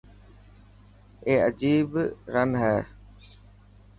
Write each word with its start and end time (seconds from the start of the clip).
اي 1.27 1.33
اجيب 1.47 1.89
رن 2.33 2.51
هي. 2.61 2.77